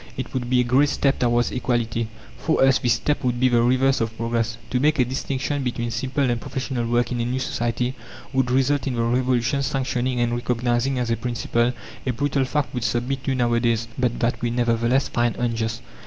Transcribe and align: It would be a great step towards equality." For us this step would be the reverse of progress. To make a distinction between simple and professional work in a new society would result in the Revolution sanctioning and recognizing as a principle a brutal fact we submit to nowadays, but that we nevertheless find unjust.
It 0.17 0.33
would 0.33 0.49
be 0.49 0.59
a 0.59 0.63
great 0.63 0.89
step 0.89 1.19
towards 1.19 1.51
equality." 1.51 2.07
For 2.35 2.63
us 2.63 2.79
this 2.79 2.93
step 2.93 3.23
would 3.23 3.39
be 3.39 3.49
the 3.49 3.61
reverse 3.61 4.01
of 4.01 4.17
progress. 4.17 4.57
To 4.71 4.79
make 4.79 4.97
a 4.97 5.05
distinction 5.05 5.61
between 5.61 5.91
simple 5.91 6.27
and 6.31 6.41
professional 6.41 6.87
work 6.87 7.11
in 7.11 7.19
a 7.21 7.25
new 7.25 7.37
society 7.37 7.93
would 8.33 8.49
result 8.49 8.87
in 8.87 8.95
the 8.95 9.03
Revolution 9.03 9.61
sanctioning 9.61 10.19
and 10.19 10.33
recognizing 10.33 10.97
as 10.97 11.11
a 11.11 11.17
principle 11.17 11.71
a 12.07 12.13
brutal 12.13 12.45
fact 12.45 12.73
we 12.73 12.81
submit 12.81 13.23
to 13.25 13.35
nowadays, 13.35 13.87
but 13.95 14.19
that 14.21 14.41
we 14.41 14.49
nevertheless 14.49 15.07
find 15.07 15.35
unjust. 15.35 15.83